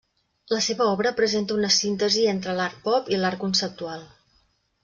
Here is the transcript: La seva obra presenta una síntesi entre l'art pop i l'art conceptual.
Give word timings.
La 0.53 0.61
seva 0.67 0.85
obra 0.93 1.11
presenta 1.19 1.55
una 1.57 1.69
síntesi 1.77 2.25
entre 2.33 2.57
l'art 2.61 2.83
pop 2.89 3.15
i 3.17 3.21
l'art 3.23 3.41
conceptual. 3.47 4.07